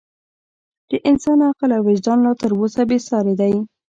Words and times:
د 0.89 0.91
انسان 1.09 1.39
عقل 1.49 1.69
او 1.77 1.83
وجدان 1.89 2.19
لا 2.25 2.33
تر 2.41 2.51
اوسه 2.59 2.81
بې 2.89 2.97
ساري 3.07 3.33
دی. 3.41 3.53